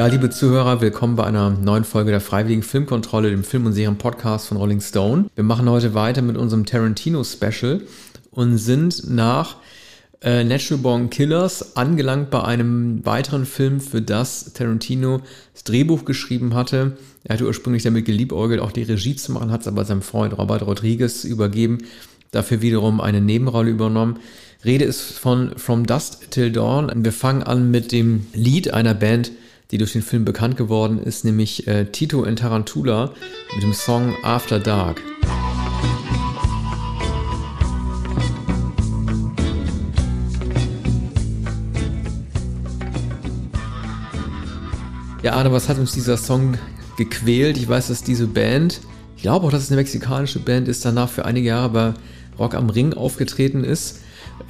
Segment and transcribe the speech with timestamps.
[0.00, 4.48] Ja, liebe Zuhörer, willkommen bei einer neuen Folge der Freiwilligen Filmkontrolle, dem Film- und Serien-Podcast
[4.48, 5.26] von Rolling Stone.
[5.34, 7.82] Wir machen heute weiter mit unserem Tarantino-Special
[8.30, 9.56] und sind nach
[10.22, 15.20] äh, Natural Born Killers angelangt bei einem weiteren Film, für das Tarantino
[15.52, 16.96] das Drehbuch geschrieben hatte.
[17.24, 20.38] Er hatte ursprünglich damit geliebäugelt, auch die Regie zu machen, hat es aber seinem Freund
[20.38, 21.76] Robert Rodriguez übergeben,
[22.30, 24.18] dafür wiederum eine Nebenrolle übernommen.
[24.64, 26.90] Rede ist von From Dust Till Dawn.
[27.04, 29.32] Wir fangen an mit dem Lied einer Band,
[29.70, 33.12] die durch den Film bekannt geworden ist, nämlich äh, Tito in Tarantula
[33.54, 35.00] mit dem Song After Dark.
[45.22, 46.56] Ja, Arne, was hat uns dieser Song
[46.96, 47.58] gequält?
[47.58, 48.80] Ich weiß, dass diese Band,
[49.16, 51.94] ich glaube auch, dass es eine mexikanische Band ist, danach für einige Jahre bei
[52.38, 54.00] Rock am Ring aufgetreten ist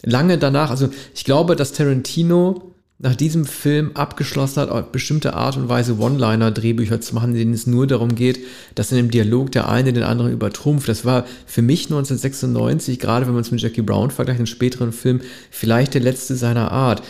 [0.03, 5.55] lange danach, also ich glaube, dass Tarantino nach diesem Film abgeschlossen hat, auf bestimmte Art
[5.55, 8.39] und Weise One-Liner-Drehbücher zu machen, denen es nur darum geht,
[8.75, 10.89] dass in dem Dialog der eine den anderen übertrumpft.
[10.89, 14.91] Das war für mich 1996, gerade wenn man es mit Jackie Brown vergleicht, einen späteren
[14.91, 17.01] Film, vielleicht der letzte seiner Art.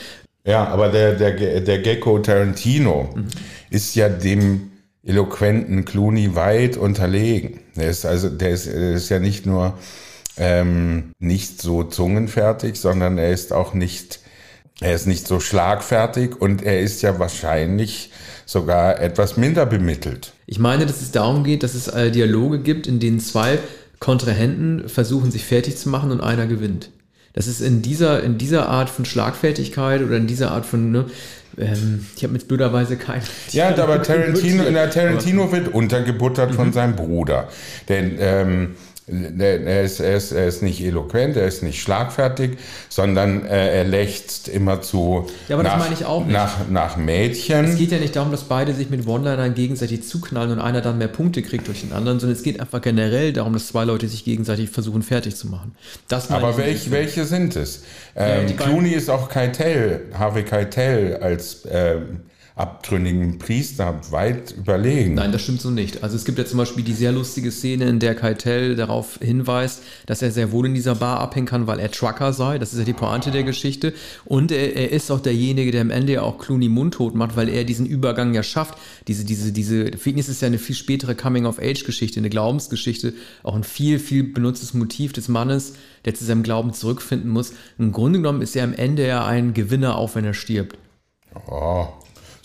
[0.45, 3.25] Ja, aber der, der, der Gecko Tarantino mhm.
[3.72, 4.69] ist ja dem
[5.09, 7.59] eloquenten Clooney weit unterlegen.
[7.75, 9.74] Der ist also, der ist, der ist ja nicht nur
[10.38, 14.19] ähm, nicht so zungenfertig, sondern er ist auch nicht
[14.81, 18.12] er ist nicht so schlagfertig und er ist ja wahrscheinlich
[18.46, 20.31] sogar etwas minder bemittelt.
[20.46, 23.59] Ich meine, dass es darum geht, dass es äh, Dialoge gibt, in denen zwei
[24.00, 26.92] Kontrahenten versuchen, sich fertig zu machen und einer gewinnt.
[27.34, 31.06] Das ist in dieser, in dieser Art von Schlagfertigkeit oder in dieser Art von, ne,
[31.57, 33.22] ähm, ich habe mit blöderweise kein.
[33.51, 36.56] Ja, aber Tarantino, in der Tarantino wird untergebuttert mhm.
[36.56, 37.50] von seinem Bruder.
[37.88, 38.75] Denn ähm,
[39.40, 42.58] er ist, er, ist, er ist nicht eloquent, er ist nicht schlagfertig,
[42.90, 46.34] sondern äh, er lächzt immer zu ja, aber nach, das meine ich auch nicht.
[46.34, 47.66] Nach, nach Mädchen.
[47.66, 50.98] Es geht ja nicht darum, dass beide sich mit One-Linern gegenseitig zuknallen und einer dann
[50.98, 54.08] mehr Punkte kriegt durch den anderen, sondern es geht einfach generell darum, dass zwei Leute
[54.08, 55.75] sich gegenseitig versuchen fertig zu machen.
[56.08, 57.84] Das aber welch, welche sind es?
[58.16, 62.22] Ähm, ja, Clooney ist auch Keitel, Harvey Keitel als ähm,
[62.59, 65.13] abtrünnigen Priester weit überlegen.
[65.13, 66.04] Nein, das stimmt so nicht.
[66.04, 69.81] Also es gibt ja zum Beispiel die sehr lustige Szene, in der Keitel darauf hinweist,
[70.06, 72.60] dass er sehr wohl in dieser Bar abhängen kann, weil er Trucker sei.
[72.60, 73.94] Das ist ja die Pointe der Geschichte.
[74.25, 77.48] Und er, er ist auch derjenige, der am Ende ja auch Clooney mundtot macht, weil
[77.48, 78.78] er diesen Übergang ja schafft.
[79.07, 83.13] Diese, diese, diese, ihn ist ja eine viel spätere Coming-of-Age-Geschichte, eine Glaubensgeschichte,
[83.44, 85.74] auch ein viel, viel benutztes Motiv des Mannes,
[86.04, 87.54] der zu seinem Glauben zurückfinden muss.
[87.78, 90.78] Im Grunde genommen ist er am Ende ja ein Gewinner, auch wenn er stirbt.
[91.48, 91.88] Oh,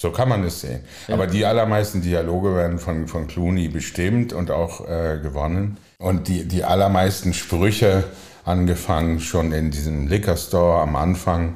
[0.04, 0.80] so kann man es sehen.
[1.08, 1.14] Ja.
[1.14, 5.78] Aber die allermeisten Dialoge werden von, von Clooney bestimmt und auch äh, gewonnen.
[5.96, 8.04] Und die, die allermeisten Sprüche,
[8.44, 11.54] angefangen schon in diesem Liquor Store am Anfang,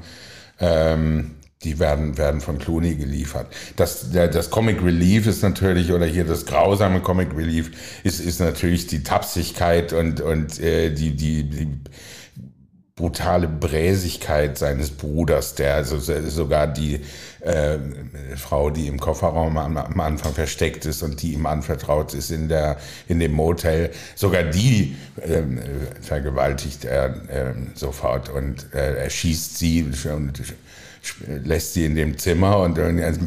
[0.60, 3.48] ähm, die werden, werden von Clooney geliefert.
[3.76, 8.40] Das, der, das Comic Relief ist natürlich, oder hier das grausame Comic Relief, ist, ist
[8.40, 11.68] natürlich die Tapsigkeit und, und äh, die, die, die
[12.98, 17.00] brutale Bräsigkeit seines Bruders, der also sogar die
[17.40, 17.78] äh,
[18.36, 22.48] Frau, die im Kofferraum am, am, Anfang versteckt ist und die ihm anvertraut ist in
[22.48, 25.42] der in dem Motel, sogar die äh,
[26.00, 30.42] vergewaltigt er äh, sofort und äh, erschießt sie und
[31.44, 32.78] lässt sie in dem Zimmer und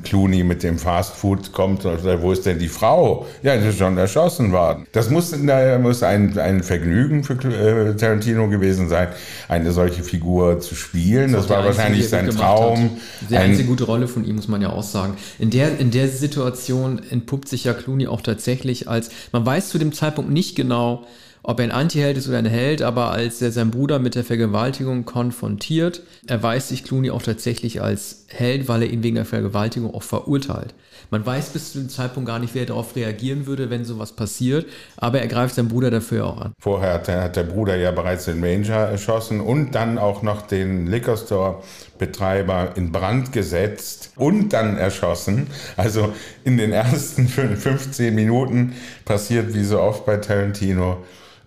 [0.03, 3.25] Clooney mit dem Fastfood kommt und sagt, wo ist denn die Frau?
[3.43, 4.87] Ja, sie ist schon erschossen worden.
[4.91, 5.35] Das muss,
[5.81, 9.09] muss ein, ein Vergnügen für äh, Tarantino gewesen sein,
[9.47, 11.31] eine solche Figur zu spielen.
[11.31, 12.97] Das, das war wahrscheinlich sein Traum.
[13.29, 15.15] Die einzige gute Rolle von ihm, muss man ja auch sagen.
[15.39, 19.77] In der, in der Situation entpuppt sich ja Clooney auch tatsächlich als, man weiß zu
[19.77, 21.05] dem Zeitpunkt nicht genau,
[21.43, 24.23] ob er ein Antiheld ist oder ein Held, aber als er seinen Bruder mit der
[24.23, 29.93] Vergewaltigung konfrontiert, erweist sich Clooney auch tatsächlich als Held, weil er ihn wegen der Vergewaltigung
[29.93, 30.73] auch verurteilt.
[31.09, 34.65] Man weiß bis zu dem Zeitpunkt gar nicht, wer darauf reagieren würde, wenn sowas passiert,
[34.97, 36.53] aber er greift seinen Bruder dafür auch an.
[36.59, 40.43] Vorher hat der, hat der Bruder ja bereits den Ranger erschossen und dann auch noch
[40.43, 41.63] den Liquor Store
[41.97, 45.47] Betreiber in Brand gesetzt und dann erschossen.
[45.75, 48.73] Also in den ersten 15 Minuten
[49.05, 50.97] passiert wie so oft bei Tarantino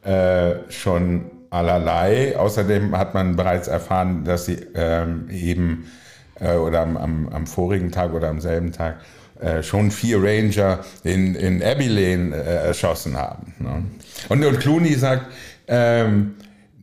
[0.05, 2.37] äh, schon allerlei.
[2.37, 5.91] Außerdem hat man bereits erfahren, dass sie ähm, eben
[6.41, 9.01] äh, oder am, am, am, vorigen Tag oder am selben Tag
[9.41, 13.55] äh, schon vier Ranger in, in Abilene äh, erschossen haben.
[13.59, 13.85] Ne?
[14.29, 15.27] Und, und Clooney sagt,
[15.69, 16.35] ähm,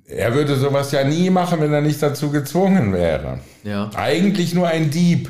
[0.08, 3.40] er würde sowas ja nie machen, wenn er nicht dazu gezwungen wäre.
[3.64, 3.90] Ja.
[3.96, 5.30] Eigentlich nur ein Dieb.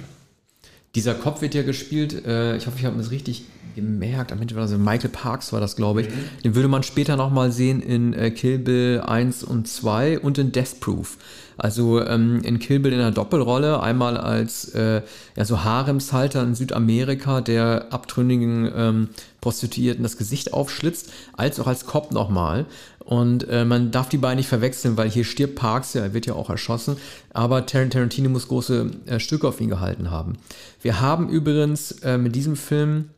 [0.95, 4.55] Dieser Kopf wird ja gespielt, äh, ich hoffe, ich habe das richtig gemerkt, am Ende
[4.55, 6.09] war das Michael Parks war das, glaube ich.
[6.09, 6.13] Mhm.
[6.43, 10.51] Den würde man später nochmal sehen in äh, Kill Bill 1 und 2 und in
[10.51, 11.17] Death Proof.
[11.57, 15.03] Also ähm, in Kill Bill in einer Doppelrolle, einmal als äh,
[15.35, 19.09] ja, so Haremshalter in Südamerika, der abtrünnigen ähm,
[19.41, 22.65] Prostituierten das Gesicht aufschlitzt, als auch als Cop nochmal.
[22.99, 26.25] Und äh, man darf die beiden nicht verwechseln, weil hier stirbt Parks, ja, er wird
[26.25, 26.97] ja auch erschossen,
[27.33, 30.37] aber Tarantino muss große äh, Stücke auf ihn gehalten haben.
[30.81, 33.09] Wir haben übrigens äh, mit diesem Film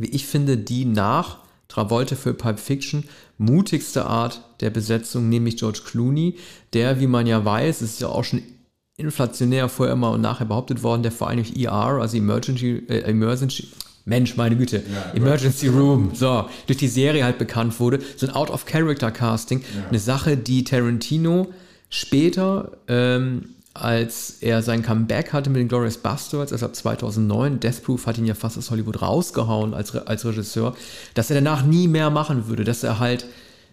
[0.00, 1.38] wie ich finde, die nach
[1.68, 3.04] Travolta für Pulp Fiction
[3.38, 6.36] mutigste Art der Besetzung, nämlich George Clooney,
[6.72, 8.42] der, wie man ja weiß, ist ja auch schon
[8.96, 13.00] inflationär vorher immer und nachher behauptet worden, der vor allem durch ER, also Emergency, äh,
[13.02, 13.68] Emergency,
[14.04, 18.34] Mensch, meine Güte, ja, Emergency Room, so, durch die Serie halt bekannt wurde, so ein
[18.34, 19.88] Out-of-Character-Casting, ja.
[19.88, 21.48] eine Sache, die Tarantino
[21.88, 27.82] später ähm, als er sein Comeback hatte mit den Glorious Bastards, also ab 2009, Death
[27.84, 30.74] Proof hat ihn ja fast aus Hollywood rausgehauen als, als Regisseur,
[31.14, 33.26] dass er danach nie mehr machen würde, dass er halt,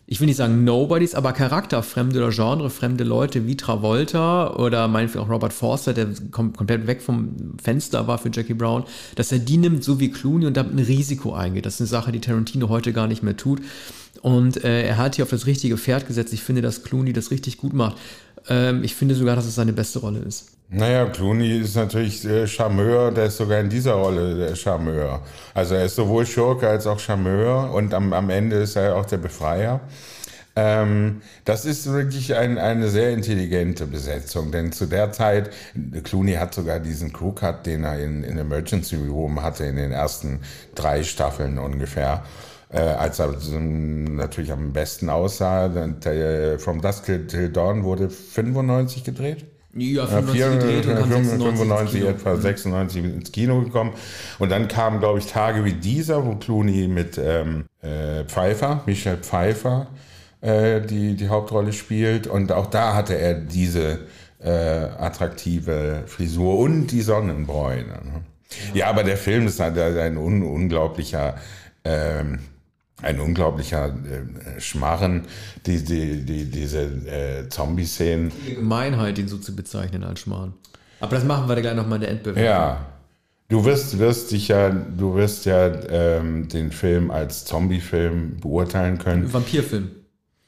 [0.06, 5.30] ich will nicht sagen Nobodies, aber charakterfremde oder genrefremde Leute wie Travolta oder meinetwegen auch
[5.30, 8.84] Robert Forster, der kom komplett weg vom Fenster war für Jackie Brown,
[9.16, 11.66] dass er die nimmt, so wie Clooney und damit ein Risiko eingeht.
[11.66, 13.62] Das ist eine Sache, die Tarantino heute gar nicht mehr tut.
[14.22, 16.34] Und äh, er hat hier auf das richtige Pferd gesetzt.
[16.34, 17.98] Ich finde, dass Clooney das richtig gut macht.
[18.50, 20.52] Ähm, ich finde sogar, dass es seine beste Rolle ist.
[20.70, 25.22] Naja, Clooney ist natürlich der Charmeur, der ist sogar in dieser Rolle der Charmeur.
[25.54, 29.06] Also er ist sowohl Schurke als auch Charmeur und am, am Ende ist er auch
[29.06, 29.80] der Befreier.
[30.58, 35.52] Ähm, das ist wirklich ein, eine sehr intelligente Besetzung, denn zu der Zeit,
[36.04, 40.40] Clooney hat sogar diesen Crewcut, den er in, in Emergency Room hatte, in den ersten
[40.74, 42.24] drei Staffeln ungefähr
[42.70, 45.70] äh, als er natürlich am besten aussah.
[45.70, 49.46] Der, From Dusk Till Dawn wurde 95 gedreht.
[49.74, 53.94] Ja, 95 ja, gedreht und 95, 95 etwa 96 ins Kino gekommen.
[54.40, 59.18] Und dann kamen, glaube ich, Tage wie dieser, wo Clooney mit ähm, äh, Pfeiffer, Michelle
[59.18, 59.88] Pfeiffer,
[60.42, 62.28] äh, die die Hauptrolle spielt.
[62.28, 64.00] Und auch da hatte er diese
[64.44, 67.84] äh, attraktive Frisur und die Sonnenbräune.
[67.84, 68.22] Ne?
[68.74, 68.80] Ja.
[68.80, 68.88] ja.
[68.88, 71.36] aber der Film ist halt ein un unglaublicher
[71.84, 72.40] ähm,
[73.02, 75.24] ein unglaublicher äh, Schmarren,
[75.66, 78.32] die, die, die, diese äh, Zombie-Szenen.
[78.48, 80.54] Die Gemeinheit, ihn so zu bezeichnen als Schmarren.
[81.00, 82.44] Aber das machen wir dann gleich nochmal in der Endbewertung.
[82.44, 82.86] Ja.
[83.50, 89.32] Du wirst, wirst dich ja, du wirst ja ähm, den Film als Zombie-Film beurteilen können.
[89.32, 89.90] Vampirfilm.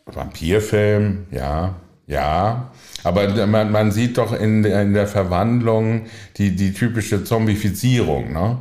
[0.06, 1.76] Vampirfilm, ja,
[2.08, 2.72] ja.
[3.04, 8.58] Aber man, man sieht doch in, in der Verwandlung die, die typische Zombifizierung, ne?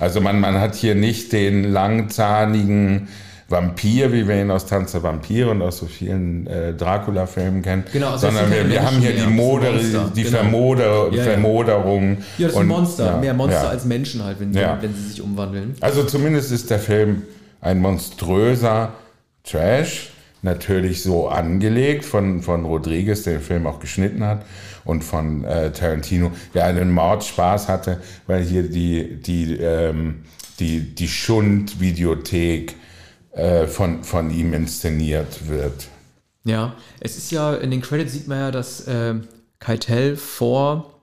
[0.00, 3.08] Also man, man hat hier nicht den langzahnigen
[3.50, 7.84] Vampir, wie wir ihn aus Tanz der Vampire und aus so vielen äh, Dracula-Filmen kennen,
[7.92, 9.72] genau, also sondern wir, wir haben hier die, Moder,
[10.14, 10.36] die genau.
[10.36, 11.22] Vermoder, ja, ja.
[11.24, 12.18] Vermoderung.
[12.38, 15.74] Ja, das ein Monster, ja, mehr Monster als Menschen halt, wenn, wenn sie sich umwandeln.
[15.80, 17.22] Also zumindest ist der Film
[17.60, 18.92] ein monströser
[19.42, 20.10] Trash,
[20.42, 24.44] natürlich so angelegt von, von Rodriguez, der den Film auch geschnitten hat
[24.84, 30.24] und von äh, Tarantino, der einen Mordspaß hatte, weil hier die, die, ähm,
[30.58, 32.74] die, die Schund-Videothek
[33.32, 35.88] äh, von, von ihm inszeniert wird.
[36.44, 39.14] Ja, es ist ja, in den Credits sieht man ja, dass äh,
[39.58, 41.00] Keitel vor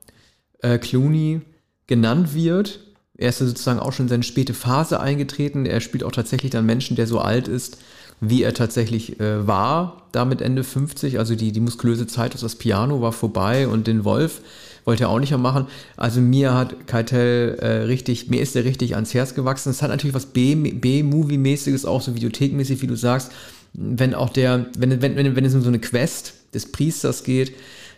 [0.61, 1.41] äh, Clooney
[1.85, 2.79] genannt wird.
[3.17, 5.65] Er ist ja sozusagen auch schon in seine späte Phase eingetreten.
[5.65, 7.77] Er spielt auch tatsächlich dann Menschen, der so alt ist,
[8.19, 11.19] wie er tatsächlich äh, war, damit Ende 50.
[11.19, 14.41] Also die, die muskulöse Zeit aus das Piano war vorbei und den Wolf
[14.85, 15.67] wollte er auch nicht mehr machen.
[15.97, 19.69] Also mir hat Keitel äh, richtig, mir ist er richtig ans Herz gewachsen.
[19.69, 23.31] Es hat natürlich was B-Movie-mäßiges, auch so videothekmäßig, wie du sagst.
[23.73, 27.53] Wenn auch der, wenn, wenn, wenn, wenn es um so eine Quest des Priesters geht,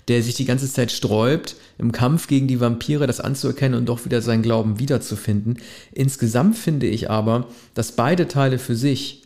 [0.07, 4.03] der sich die ganze Zeit sträubt, im Kampf gegen die Vampire das anzuerkennen und doch
[4.05, 5.59] wieder seinen Glauben wiederzufinden.
[5.91, 7.45] Insgesamt finde ich aber,
[7.75, 9.18] dass beide Teile für sich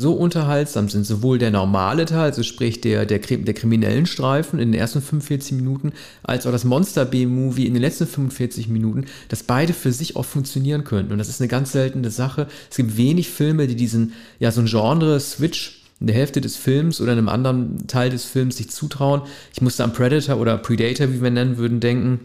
[0.00, 1.04] so unterhaltsam sind.
[1.04, 5.52] Sowohl der normale Teil, also sprich der, der, der kriminellen Streifen in den ersten 45
[5.52, 5.92] Minuten,
[6.22, 10.24] als auch das Monster B-Movie in den letzten 45 Minuten, dass beide für sich auch
[10.24, 11.12] funktionieren könnten.
[11.12, 12.46] Und das ist eine ganz seltene Sache.
[12.70, 17.02] Es gibt wenig Filme, die diesen, ja, so ein Genre-Switch in der Hälfte des Films
[17.02, 19.20] oder in einem anderen Teil des Films sich zutrauen.
[19.52, 22.20] Ich musste an Predator oder Predator, wie wir nennen würden, denken,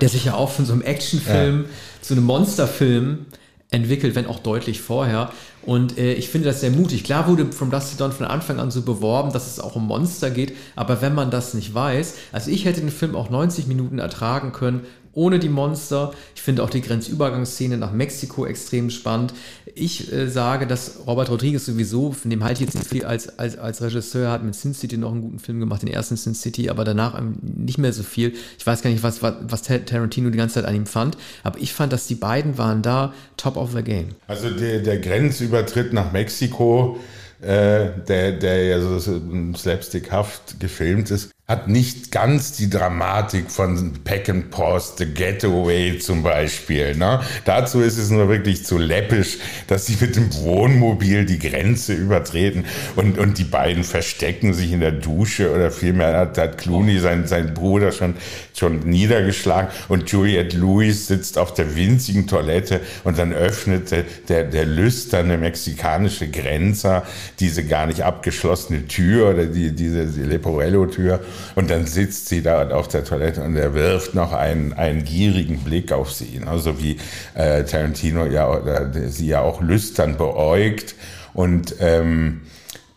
[0.00, 1.68] der sich ja auch von so einem Actionfilm ja.
[2.02, 3.26] zu einem Monsterfilm
[3.74, 5.30] entwickelt, wenn auch deutlich vorher.
[5.62, 7.04] Und äh, ich finde das sehr mutig.
[7.04, 9.86] Klar wurde From Dust to Dawn von Anfang an so beworben, dass es auch um
[9.86, 13.66] Monster geht, aber wenn man das nicht weiß, also ich hätte den Film auch 90
[13.66, 14.82] Minuten ertragen können,
[15.14, 16.12] ohne die Monster.
[16.34, 19.34] Ich finde auch die Grenzübergangsszene nach Mexiko extrem spannend.
[19.74, 23.38] Ich äh, sage, dass Robert Rodriguez sowieso, von dem halte ich jetzt nicht viel als,
[23.38, 26.34] als, als Regisseur, hat mit Sin City noch einen guten Film gemacht, den ersten Sin
[26.34, 28.34] City, aber danach nicht mehr so viel.
[28.58, 31.58] Ich weiß gar nicht, was, was, was Tarantino die ganze Zeit an ihm fand, aber
[31.60, 34.08] ich fand, dass die beiden waren da top of the game.
[34.26, 36.98] Also der, der Grenzübertritt nach Mexiko,
[37.40, 39.20] äh, der, der ja so
[39.56, 46.22] slapstickhaft gefilmt ist, hat nicht ganz die Dramatik von Pack and Pause, The Getaway zum
[46.22, 46.96] Beispiel.
[46.96, 47.20] Ne?
[47.44, 49.36] Dazu ist es nur wirklich zu läppisch,
[49.66, 52.64] dass sie mit dem Wohnmobil die Grenze übertreten
[52.96, 57.26] und, und die beiden verstecken sich in der Dusche oder vielmehr hat, hat Clooney seinen,
[57.26, 58.14] seinen Bruder schon,
[58.58, 64.44] schon niedergeschlagen und Juliette Lewis sitzt auf der winzigen Toilette und dann öffnet der, der,
[64.44, 67.02] der lüsterne mexikanische Grenzer
[67.38, 71.20] diese gar nicht abgeschlossene Tür oder die, diese die Leporello-Tür
[71.54, 75.58] und dann sitzt sie da auf der Toilette und er wirft noch einen, einen gierigen
[75.58, 76.40] Blick auf sie.
[76.46, 76.98] Also wie
[77.34, 80.94] äh, Tarantino ja oder sie ja auch lüstern beäugt
[81.32, 82.42] und ähm,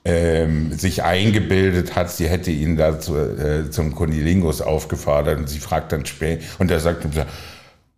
[0.05, 5.59] ähm, sich eingebildet hat, sie hätte ihn da zu, äh, zum Kunilingus aufgefordert und sie
[5.59, 7.05] fragt dann später und er sagt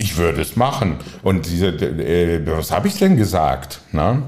[0.01, 0.97] ich würde es machen.
[1.23, 3.81] Und diese, äh, was habe ich denn gesagt?
[3.91, 4.23] Na?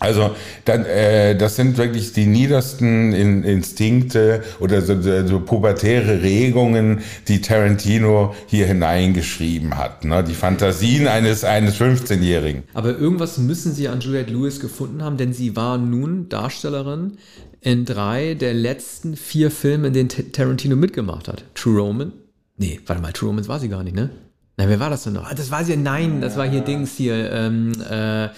[0.00, 7.00] Also dann, äh, das sind wirklich die niedersten in, Instinkte oder so, so pubertäre Regungen,
[7.28, 10.06] die Tarantino hier hineingeschrieben hat.
[10.06, 10.24] Ne?
[10.24, 12.62] Die Fantasien eines, eines 15-Jährigen.
[12.72, 17.18] Aber irgendwas müssen Sie an Juliette Lewis gefunden haben, denn sie war nun Darstellerin
[17.60, 21.44] in drei der letzten vier Filme, in denen Tarantino mitgemacht hat.
[21.54, 22.12] True Roman?
[22.56, 24.08] Nee, warte mal, True Romans war sie gar nicht, ne?
[24.56, 25.30] Nein, wer war das denn noch?
[25.30, 28.28] Ah, das war sie, nein, das war hier Dings hier, ähm, äh,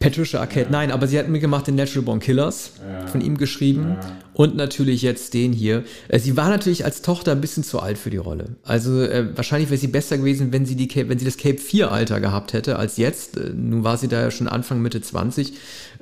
[0.00, 0.70] Patricia Arquette, ja.
[0.70, 3.06] nein, aber sie hat mitgemacht in Natural Born Killers, ja.
[3.08, 3.96] von ihm geschrieben.
[4.00, 4.16] Ja.
[4.32, 5.82] Und natürlich jetzt den hier.
[6.06, 8.50] Äh, sie war natürlich als Tochter ein bisschen zu alt für die Rolle.
[8.62, 11.58] Also äh, wahrscheinlich wäre sie besser gewesen, wenn sie, die Cape, wenn sie das Cape
[11.58, 13.36] 4 Alter gehabt hätte als jetzt.
[13.36, 15.54] Äh, nun war sie da ja schon Anfang, Mitte 20.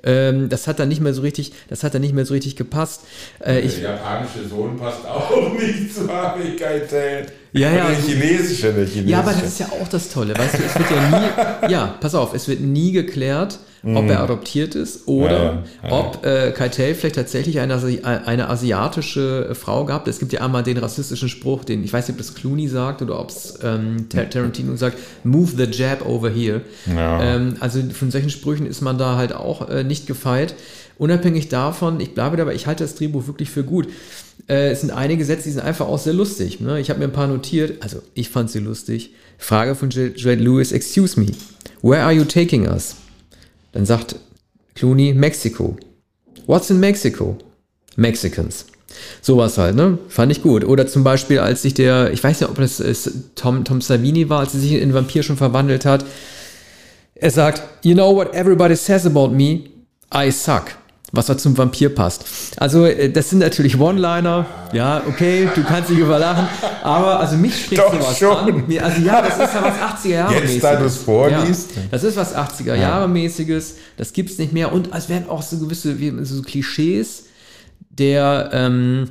[0.03, 2.57] Ähm, das hat dann nicht mehr so richtig, das hat dann nicht mehr so richtig
[2.57, 3.03] gepasst.
[3.41, 6.57] Äh, der japanische Sohn passt auch nicht zu Harvey.
[7.53, 7.89] Ja, ja.
[7.89, 9.09] Der chinesische, der chinesische.
[9.09, 10.37] Ja, aber das ist ja auch das Tolle.
[10.37, 11.09] Weißt du, es wird ja
[11.69, 13.59] nie, ja, pass auf, es wird nie geklärt,
[13.95, 14.11] ob mhm.
[14.11, 15.93] er adoptiert ist oder ja, ja.
[15.93, 20.09] ob äh, Keitel vielleicht tatsächlich eine, eine asiatische Frau gab.
[20.09, 23.01] Es gibt ja einmal den rassistischen Spruch, den ich weiß nicht, ob das Clooney sagt
[23.03, 26.63] oder ob es ähm, Tarantino sagt, move the jab over here.
[26.87, 27.23] Ja.
[27.23, 30.55] Ähm, also von solchen Sprüchen ist man da halt auch äh, nicht gefeit.
[30.99, 33.87] Unabhängig davon, ich bleibe dabei, ich halte das Drehbuch wirklich für gut.
[34.49, 36.59] Äh, es sind einige Sätze, die sind einfach auch sehr lustig.
[36.61, 36.81] Ne?
[36.81, 39.13] Ich habe mir ein paar notiert, also ich fand sie lustig.
[39.39, 41.27] Frage von Juliette Lewis, excuse me,
[41.83, 42.97] where are you taking us?
[43.77, 44.17] Dann sagt
[44.75, 45.77] Clooney, Mexiko.
[46.47, 47.37] What's in Mexico?
[47.97, 48.65] Mexicans.
[49.21, 49.99] Sowas halt, ne?
[50.09, 50.65] Fand ich gut.
[50.65, 52.83] Oder zum Beispiel, als sich der, ich weiß ja, ob das
[53.35, 56.07] Tom, Tom Savini war, als er sich in Vampir schon verwandelt hat.
[57.17, 59.65] Er sagt, you know what everybody says about me?
[60.11, 60.71] I suck
[61.13, 62.25] was da zum Vampir passt.
[62.57, 64.47] Also, äh, das sind natürlich One-Liner.
[64.73, 66.49] Ja, okay, du kannst dich überlachen.
[66.83, 68.37] Aber, also mich spricht Doch sowas schon.
[68.37, 68.65] an.
[68.81, 70.53] Also, ja, das ist ja was 80er Jahre mäßiges.
[70.55, 71.77] Jetzt, da du es vorliest.
[71.77, 73.77] Ja, das ist was 80er Jahre mäßiges.
[73.97, 74.73] Das gibt's nicht mehr.
[74.73, 77.25] Und es werden auch so gewisse so Klischees
[77.91, 79.11] der ähm,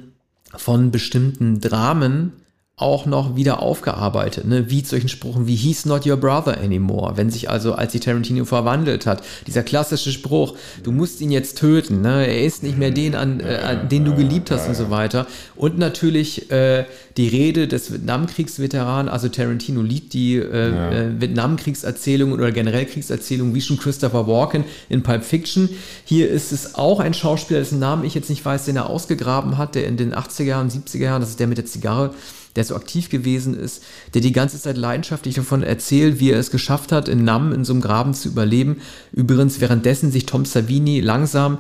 [0.56, 2.34] von bestimmten Dramen
[2.78, 4.70] auch noch wieder aufgearbeitet, ne?
[4.70, 8.44] wie solchen Spruchen wie He's not your brother anymore, wenn sich also, als sich Tarantino
[8.44, 12.28] verwandelt hat, dieser klassische Spruch, du musst ihn jetzt töten, ne?
[12.28, 15.26] er ist nicht mehr den, an, äh, an den du geliebt hast und so weiter.
[15.56, 16.84] Und natürlich äh,
[17.16, 20.92] die Rede des Vietnamkriegsveteranen, also Tarantino liebt die äh, ja.
[20.92, 25.70] äh, Vietnamkriegserzählungen oder generell Kriegserzählungen, wie schon Christopher Walken in Pulp Fiction.
[26.04, 29.58] Hier ist es auch ein Schauspieler, dessen Namen ich jetzt nicht weiß, den er ausgegraben
[29.58, 32.14] hat, der in den 80er Jahren, 70er Jahren, das ist der mit der Zigarre,
[32.56, 33.84] der so aktiv gewesen ist,
[34.14, 37.66] der die ganze Zeit leidenschaftlich davon erzählt, wie er es geschafft hat, in Nam in
[37.66, 38.82] so einem Graben zu überleben.
[39.12, 41.60] Übrigens währenddessen sich Tom Savini langsam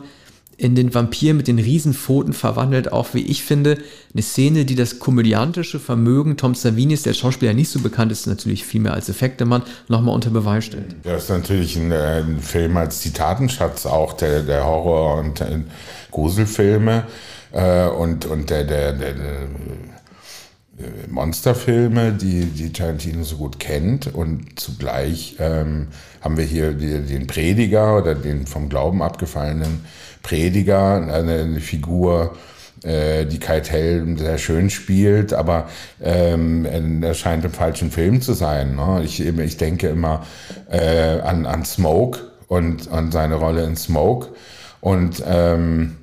[0.57, 3.77] in den Vampir mit den Riesenpfoten verwandelt, auch wie ich finde,
[4.13, 8.63] eine Szene, die das komödiantische Vermögen Tom Savinis, der Schauspieler nicht so bekannt ist, natürlich
[8.63, 10.95] viel mehr als Effektemann, nochmal unter Beweis stellt.
[11.03, 15.59] Ja, ist natürlich ein, ein, Film als Zitatenschatz auch der, der Horror- und äh,
[16.11, 17.03] Gruselfilme
[17.51, 19.94] äh, und, und der, der, der, der äh,
[21.09, 24.13] Monsterfilme, die, die Tarantino so gut kennt.
[24.13, 25.87] Und zugleich ähm,
[26.21, 29.85] haben wir hier den Prediger oder den vom Glauben abgefallenen
[30.21, 32.35] Prediger, eine, eine Figur,
[32.83, 35.69] äh, die Kai Tell sehr schön spielt, aber
[36.01, 36.65] ähm,
[37.01, 38.75] er scheint im falschen Film zu sein.
[38.75, 39.01] Ne?
[39.05, 40.25] Ich, ich denke immer
[40.69, 44.29] äh, an, an Smoke und an seine Rolle in Smoke.
[44.81, 45.95] Und ähm,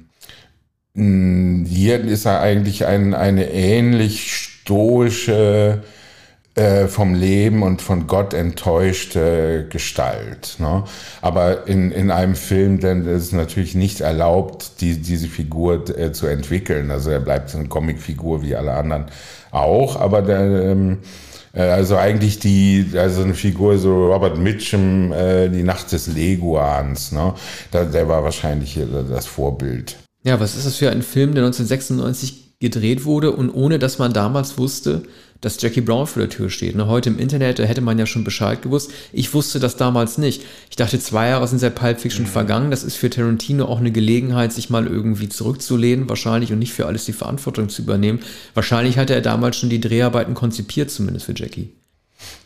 [0.94, 5.82] hier ist er eigentlich ein, eine ähnlich stoische,
[6.54, 10.56] äh, vom Leben und von Gott enttäuschte Gestalt.
[10.58, 10.84] Ne?
[11.22, 16.12] Aber in, in einem Film, denn es ist natürlich nicht erlaubt, die, diese Figur äh,
[16.12, 16.90] zu entwickeln.
[16.90, 19.06] Also er bleibt eine Comicfigur wie alle anderen
[19.50, 20.98] auch, aber der, ähm,
[21.54, 27.12] äh, also eigentlich die, also eine Figur so Robert Mitchum, äh, die Nacht des Leguans,
[27.12, 27.32] ne?
[27.70, 28.78] Da, der war wahrscheinlich
[29.08, 29.96] das Vorbild.
[30.24, 34.14] Ja, was ist das für ein Film, der 1996 gedreht wurde und ohne dass man
[34.14, 35.02] damals wusste,
[35.42, 36.76] dass Jackie Brown vor der Tür steht.
[36.76, 38.92] Ne, heute im Internet, da hätte man ja schon Bescheid gewusst.
[39.12, 40.42] Ich wusste das damals nicht.
[40.70, 42.30] Ich dachte, zwei Jahre sind seit Pulp Fiction mhm.
[42.30, 42.70] vergangen.
[42.70, 46.86] Das ist für Tarantino auch eine Gelegenheit, sich mal irgendwie zurückzulehnen, wahrscheinlich, und nicht für
[46.86, 48.20] alles die Verantwortung zu übernehmen.
[48.54, 51.70] Wahrscheinlich hatte er damals schon die Dreharbeiten konzipiert, zumindest für Jackie.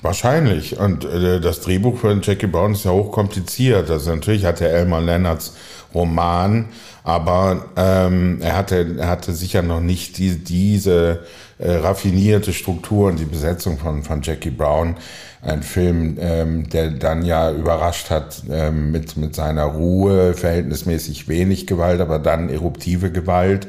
[0.03, 0.79] Wahrscheinlich.
[0.79, 3.91] Und äh, das Drehbuch für Jackie Brown ist ja hochkompliziert.
[3.91, 5.55] Also natürlich hat er Elmer Leonards
[5.95, 6.67] Roman,
[7.05, 11.21] aber ähm, er, hatte, er hatte sicher noch nicht die, diese
[11.59, 14.97] äh, raffinierte Struktur und die Besetzung von, von Jackie Brown.
[15.41, 21.67] Ein Film, ähm, der dann ja überrascht hat ähm, mit, mit seiner Ruhe, verhältnismäßig wenig
[21.67, 23.69] Gewalt, aber dann eruptive Gewalt,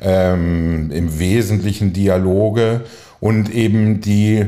[0.00, 2.80] ähm, im Wesentlichen Dialoge
[3.20, 4.46] und eben die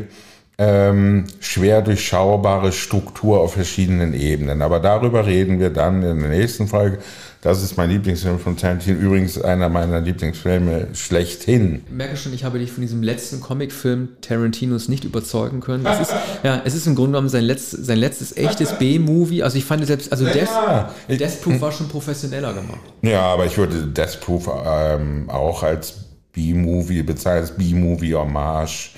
[0.58, 4.62] ähm, schwer durchschaubare Struktur auf verschiedenen Ebenen.
[4.62, 6.98] Aber darüber reden wir dann in der nächsten Folge.
[7.40, 8.98] Das ist mein Lieblingsfilm von Tarantino.
[8.98, 11.82] Übrigens einer meiner Lieblingsfilme schlechthin.
[11.86, 15.84] Ich merke schon, ich habe dich von diesem letzten Comicfilm Tarantinos nicht überzeugen können.
[15.84, 19.42] Es ist, ja, es ist im Grunde genommen sein, letzt, sein letztes echtes B-Movie.
[19.42, 20.94] Also ich fand selbst, also Death, ja.
[21.08, 22.80] Death Proof war schon professioneller gemacht.
[23.00, 25.94] Ja, aber ich würde Death Proof ähm, auch als
[26.32, 28.92] B-Movie bezeichnen, als B-Movie-Hommage.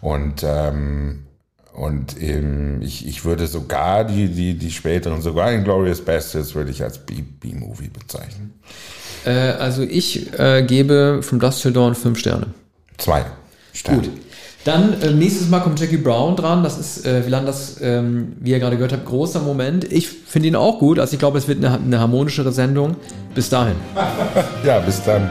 [0.00, 1.24] Und ähm,
[1.78, 6.72] und ähm, ich, ich würde sogar die, die, die späteren, sogar den Glorious Bastards würde
[6.72, 8.54] ich als B-Movie bezeichnen.
[9.24, 12.48] Äh, also ich äh, gebe From Dust Till Dawn fünf Sterne.
[12.96, 13.24] Zwei
[13.72, 14.00] Sterne.
[14.00, 14.10] Gut.
[14.64, 16.64] Dann äh, nächstes Mal kommt Jackie Brown dran.
[16.64, 19.90] Das ist, äh, wie das, ähm, wie ihr gerade gehört habt, großer Moment.
[19.92, 20.98] Ich finde ihn auch gut.
[20.98, 22.96] Also ich glaube, es wird eine, eine harmonischere Sendung.
[23.36, 23.76] Bis dahin.
[24.64, 25.30] ja, bis dann.